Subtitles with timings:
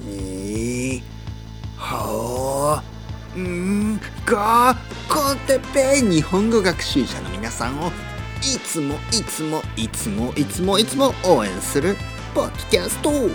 [0.00, 1.02] に
[1.76, 2.82] は
[3.36, 4.76] んが
[5.08, 7.90] コンテペ日本語学習者の皆さんを
[8.40, 11.96] いつもいつもいつもいつもいつも応援する
[12.34, 13.10] ポッドキャスト。
[13.10, 13.28] 今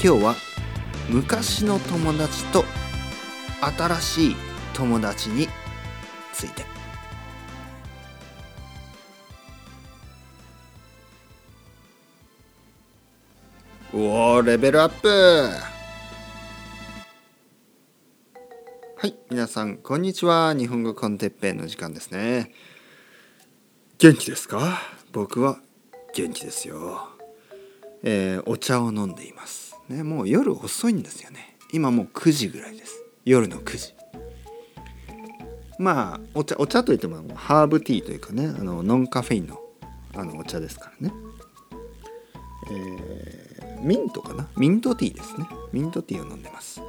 [0.00, 0.34] 日は
[1.08, 2.64] 昔の友達と
[3.60, 4.36] 新しい
[4.74, 5.48] 友達に
[6.32, 6.71] ついて。
[13.94, 15.08] うおレベルアップ。
[18.96, 20.54] はい皆さんこんにちは。
[20.54, 22.52] 日本語コンテッペイの時間ですね。
[23.98, 24.78] 元気ですか？
[25.12, 25.58] 僕は
[26.14, 27.06] 元気ですよ。
[28.02, 29.76] えー、お茶を飲んでいます。
[29.90, 31.58] ねもう夜遅いんですよね。
[31.70, 33.04] 今もう9時ぐらいです。
[33.26, 33.94] 夜の9時。
[35.78, 39.60] まあお茶お茶といってもハーブティーというかねあのノンカフェインの
[40.14, 41.14] あのお茶ですからね。
[42.70, 43.41] えー
[43.82, 44.48] ミントかな？
[44.56, 45.46] ミントティーですね。
[45.72, 46.80] ミントティーを飲んでます。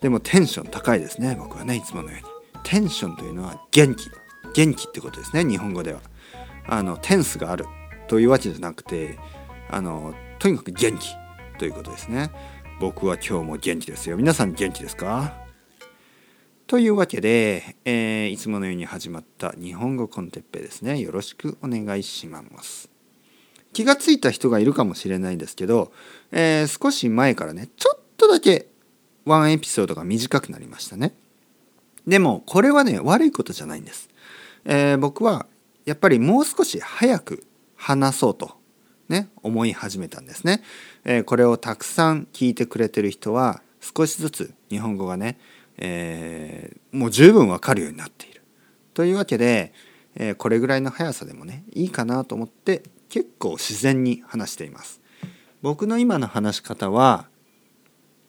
[0.00, 2.26] でもテンション高いですね僕はねいつものように。
[2.62, 4.10] テンションというのは元気。
[4.54, 6.00] 元気ってことですね日本語では。
[6.66, 7.64] あのテンスがある。
[8.08, 9.18] というわけじゃなくて
[9.70, 11.08] あのとにかく元気。
[11.58, 12.30] ということですね。
[12.80, 14.16] 僕は今日も元気ですよ。
[14.16, 15.32] 皆さん元気ですか？
[16.66, 20.98] というわけで、えー、いつものように始まった日本語コンテッペですね。
[20.98, 22.90] よろしくお願いします。
[23.74, 25.92] 気がついた人がいるかもしれないんですけど、
[26.32, 28.68] えー、少し前からねちょっとだけ
[29.26, 31.14] ワンエピソードが短くなりましたね。
[32.06, 34.10] でもこれはね悪いことじゃないんです、
[34.66, 35.46] えー、僕は
[35.84, 37.44] やっぱりもう少し早く
[37.76, 38.52] 話そうと
[39.08, 40.62] ね思い始めたんですね、
[41.04, 45.38] えー、これをたくさん聞いてくれてる人は少しずつ日本語がね、
[45.78, 48.42] えー、もう十分わかるようになっている。
[48.92, 49.72] というわけで、
[50.14, 55.00] えー、これぐらいの速さでもねいいかなと思って結構自然に話しています。
[55.62, 57.28] 僕の今の話し方は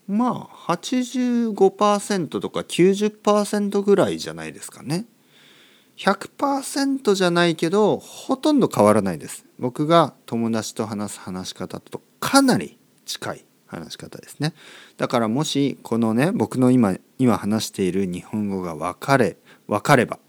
[0.08, 5.06] まあ85%とか90%ぐらいじゃないですかね。
[5.98, 9.46] 100%じゃないけどほとんど変わらないです。
[9.58, 14.54] 僕が友達と話す話し方とかなり近い話し方ですね。
[14.98, 19.38] だからもしこのね僕の今今話している日本語が分かれ
[19.68, 20.20] 分かれば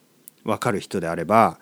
[0.45, 1.59] 分かる人であれば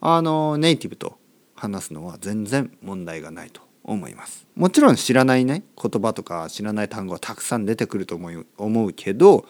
[0.00, 1.18] あのネイティブと
[1.62, 4.46] 話すのは全然問題がないと思います。
[4.56, 9.46] もちろん知らないね言葉とか知らない単語はたくさん出てくると思う思うけど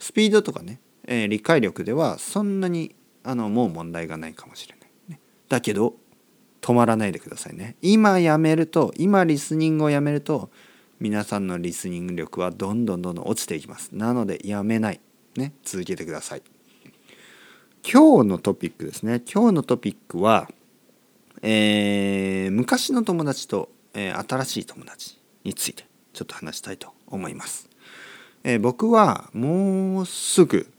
[0.00, 5.20] スピードとかね、えー、理解力ではそんなにあのもう問題がないかもしれない、ね。
[5.48, 5.94] だけど
[6.60, 7.76] 止まらないでくださいね。
[7.82, 10.50] 今やめると今リスニングをやめると
[10.98, 13.90] 皆さんのリスニング力はどんどんどんどん落ちていきます。
[13.92, 15.00] なのでやめない。
[15.36, 16.42] ね、続けてください。
[17.84, 19.22] 今日のトピックですね。
[19.30, 20.48] 今日のトピックは
[21.46, 25.84] えー、昔の友達と、えー、新しい友達について
[26.14, 27.68] ちょっと話したいと思います。
[28.44, 30.72] えー、僕はもうすぐ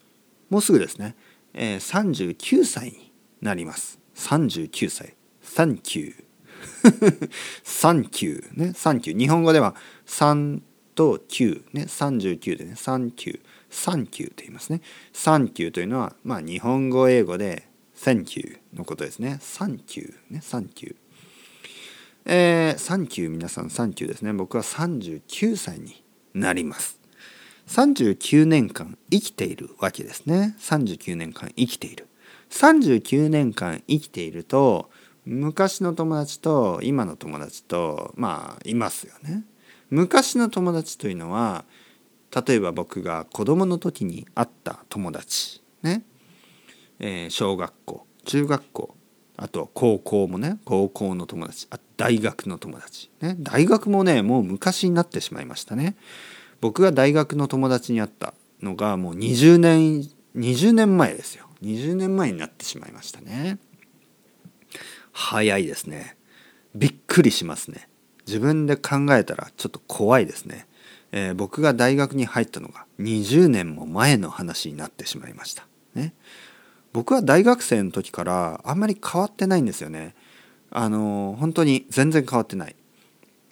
[0.49, 1.15] もうすぐですね、
[1.53, 3.11] えー、39歳に
[3.41, 3.99] なります。
[4.15, 5.15] 39歳。
[5.41, 7.29] サンキュー。
[7.63, 8.73] サンキューね。
[8.73, 9.19] サンキュー。
[9.19, 9.75] 日本語では
[10.07, 10.61] 3
[10.95, 11.83] と9ね。
[11.83, 12.73] 39でね。
[12.75, 13.39] サンキュー。
[13.69, 14.81] サンキューと言いますね。
[15.13, 19.37] サンキューというのは、まあ日本語英語で Thank you のことですね。
[19.41, 20.41] サンキューね。
[20.41, 20.95] サンキュー。
[22.25, 24.33] えー、サンキュー皆さんサンキューですね。
[24.33, 26.99] 僕は39歳になります。
[27.67, 30.55] 39年間生きているわけですね。
[30.59, 32.07] 39年間生きている。
[32.49, 34.89] 39年間生きていると
[35.25, 39.43] 昔の友達と今の友達とまあいますよね。
[39.89, 41.65] 昔の友達というのは
[42.45, 46.03] 例えば僕が子供の時に会った友達ね
[46.99, 48.95] えー、小学校中学校
[49.37, 55.95] あと高校もね高校の友達あ大学の友達、ね、大学もねもう昔になってしまいましたね。
[56.61, 61.47] 僕が大学の友達に会ったのがもう20年20年前ですよ。
[61.63, 63.59] 20年前になってしまいましたね。
[65.11, 66.17] 早いですね。
[66.75, 67.87] びっくりしますね。
[68.27, 70.67] 自分で考えたらちょっと怖いですね、
[71.11, 75.67] えー、僕が大学に入ったのが20年も前の話になってしまいました。
[75.93, 76.13] ね。
[76.95, 80.15] 僕は大学生の時からあんまり変わってないんですよね。
[80.71, 82.75] あの本当に全然変わってない。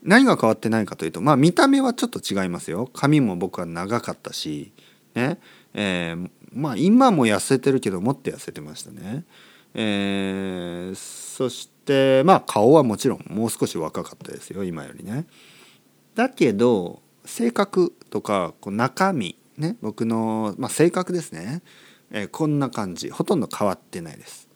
[0.01, 2.89] 何が変わってないかというとまあ見た目はちょっと違いますよ。
[2.93, 4.71] 髪も僕は長かったし
[5.13, 5.39] ね、
[5.73, 9.25] えー、まあ今も痩せてるけどもっと痩せてましたね。
[9.73, 15.25] えー、そしてまあ顔はもちろんもう少し若かったですよ今よりね。
[16.15, 21.61] だけど性格とかこう中身ね僕の、まあ、性格ですね
[22.13, 23.09] えー、こんな感じ。
[23.09, 24.47] ほとんど変わってないです。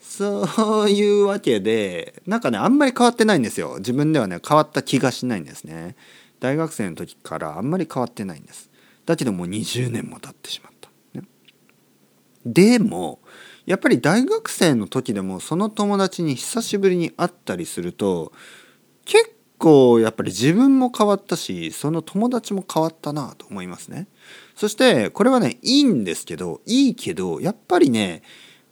[0.00, 3.76] そういうわけでなんかねあんまり変わってないんですよ。
[3.78, 5.96] 自分ではね変わった気がしないんですね。
[6.40, 8.70] 大学生の時からあんまり変わってないんです。
[9.04, 11.26] だけどもう20年も経ってしまった、ね、
[12.44, 13.20] でも
[13.64, 18.32] やっぱり大学生の時でもその友達に久しぶりに会ったりすると
[19.04, 24.06] 結構やっぱり自分も変わったしその友達も変わったなと思いますね
[24.54, 28.22] そしてこれはねいいんですけどいいけどやっぱりね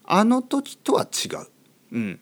[0.06, 1.46] あの時とは違う。
[1.92, 2.20] うん。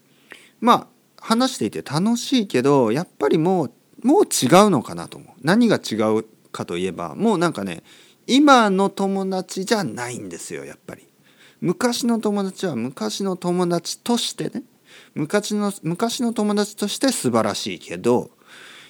[0.61, 0.87] まあ
[1.21, 3.73] 話していて楽しいけどやっぱりもう
[4.03, 5.33] もう違うのかなと思う。
[5.43, 7.83] 何が違うかといえばもうなんかね
[8.27, 11.07] 今の友達じゃないんですよやっぱり。
[11.61, 14.65] 昔の友達は昔の友達としてね
[15.15, 18.31] 昔の昔の友達として素晴らしいけど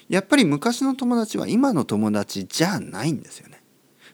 [0.09, 3.61] やっぱり昔の友達は今の友達じゃないんですよね。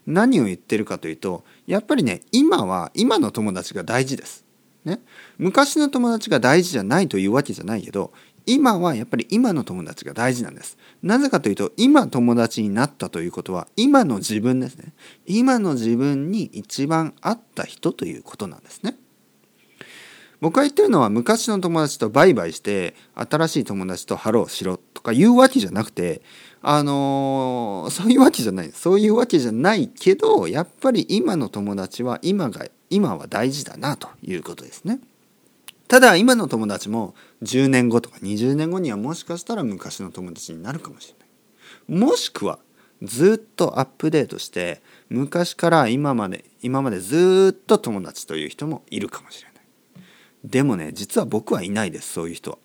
[0.06, 4.44] 何を言ってるかというとやっぱりね今は今の友達が大事です。
[4.84, 4.98] ね、
[5.38, 8.12] 昔の友達が大事じゃないというわけじゃないけど
[8.46, 10.76] 今はやっぱり今の友達が大事なんです。
[11.02, 14.92] なぜかというと今友達になったということは今の自分ですね。
[15.26, 18.96] 今の自分に一番合った人ということなんですね。
[20.42, 26.20] 僕が言ってるのは昔の友達とバイバイして新しい友達とハローしろとかいうわけじゃなくて
[26.62, 34.98] あのー、そういうわけじゃないそういうわけじゃないけどやっぱり今の友達は今が今は大事だなということですね。
[35.86, 41.14] ただ今の友達も10年後とか20年後にはもしかしたら昔の友達になるかもし
[41.88, 42.00] れない。
[42.00, 42.58] もしくは
[43.00, 49.51] ずっとアップデートして昔から今まで今までずっと友達という人もいるかもしれない。
[50.44, 52.58] でもね実は僕はいないですそういう人は。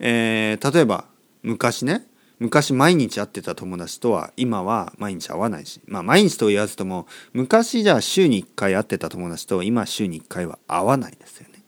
[0.00, 1.06] えー、例えば
[1.42, 2.06] 昔ね
[2.40, 11.62] 昔毎日会ってた友達とは今は毎日会わないしまあ毎日と言わずとも昔じゃあ週に1回会ってた友達と今週に1回は会わないですよね。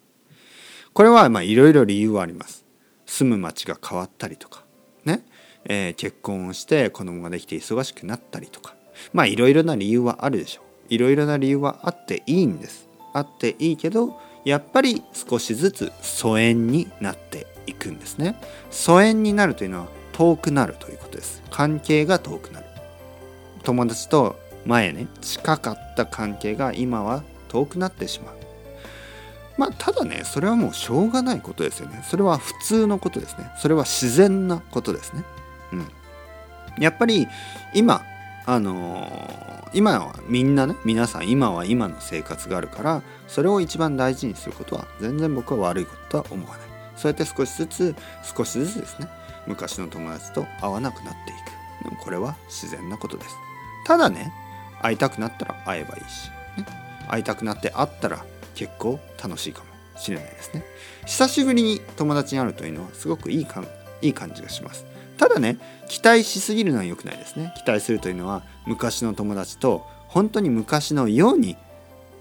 [0.92, 2.64] これはまあいろいろ理由はあります。
[3.06, 4.64] 住む町が変わったりとか
[5.04, 5.24] ね、
[5.64, 8.74] えー、結婚をして子供ができて忙しくなったりとか
[9.12, 10.64] まあいろいろな理由はあるでしょう。
[10.88, 12.88] いろいろな理由はあっていいんです。
[13.12, 18.40] あっていいけどやっぱり少しずつ疎遠になっていくんですね。
[18.70, 21.42] 疎遠になるというのは遠くなるということです。
[21.50, 22.66] 関係が遠くなる。
[23.64, 28.36] 友達と前ね近かった関係が今は遠くなってしまう。
[29.58, 32.04] まあただねそれはもうしょうがないことですよね。
[32.08, 33.50] それは普通のことですね。
[33.58, 35.24] それは自然なことですね。
[35.72, 35.88] うん。
[36.80, 37.26] やっぱり
[37.74, 38.00] 今
[38.44, 46.66] あのー、今はみんなね皆さん今は今の生活があるからそれを一番大事にすることは全然僕は悪いこととは思わない。
[46.96, 47.94] そうやって少しずつ
[48.34, 49.08] 少しずつですね
[49.46, 51.34] 昔の友達と会わなくなってい
[51.82, 51.84] く。
[51.84, 53.36] でもこれは自然なことです。
[53.84, 54.32] ただね
[54.80, 56.66] 会いたくなったら会えばいいし、ね、
[57.06, 58.24] 会いたくなって会ったら
[58.54, 60.64] 結構楽しいかもしれないですね。
[61.04, 63.62] 久しぶりに友達に会うというのはすごくいいか
[64.00, 64.86] いい感じがします。
[65.16, 65.58] ただね
[65.88, 71.56] 期待しすぎるのは良くないですね期待するというのは昔の友達と本当に昔のように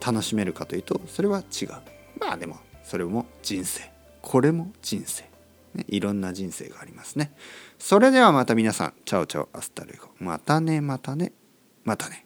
[0.06, 1.70] 楽しめるかというとそれは違う
[2.20, 3.90] まあでもそれも人生
[4.22, 5.36] これも人生
[5.76, 7.34] ね、いろんな人生がありますね。
[7.78, 10.10] それではまた皆さん、 ciao ciao hasta luego。
[10.20, 11.34] またね、またね、
[11.84, 12.26] またね。